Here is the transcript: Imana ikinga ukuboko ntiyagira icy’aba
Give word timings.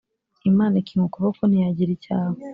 Imana 0.49 0.75
ikinga 0.81 1.05
ukuboko 1.07 1.41
ntiyagira 1.45 1.91
icy’aba 1.97 2.39